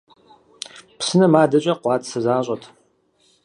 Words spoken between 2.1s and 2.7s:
защӀэт.